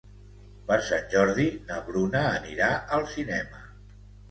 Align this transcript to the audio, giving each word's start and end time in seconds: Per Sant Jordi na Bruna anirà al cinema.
Per 0.71 0.77
Sant 0.87 1.05
Jordi 1.11 1.45
na 1.67 1.77
Bruna 1.91 2.25
anirà 2.39 2.73
al 2.99 3.09
cinema. 3.15 3.65